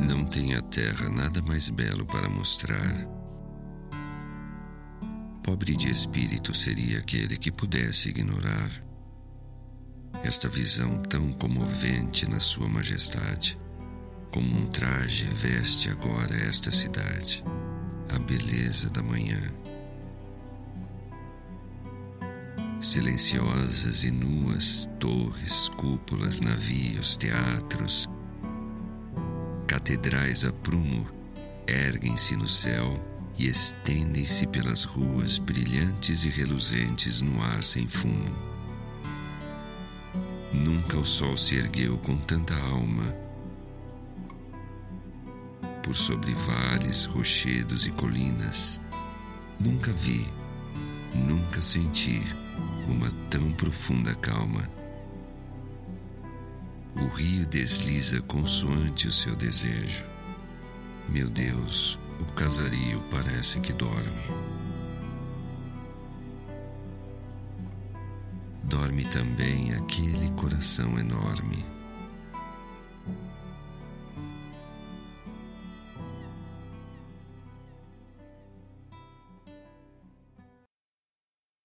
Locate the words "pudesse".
7.52-8.08